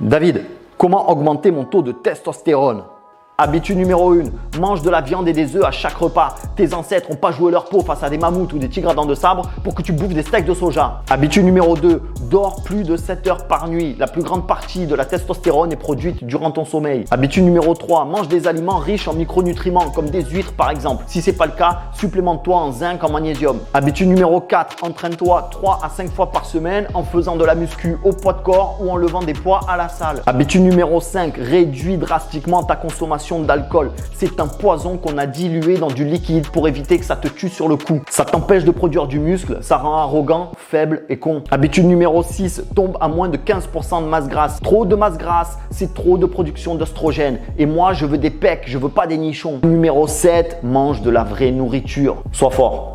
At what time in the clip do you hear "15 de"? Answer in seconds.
43.36-44.08